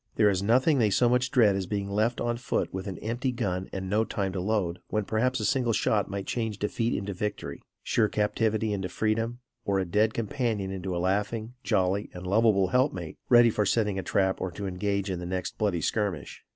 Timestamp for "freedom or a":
8.89-9.85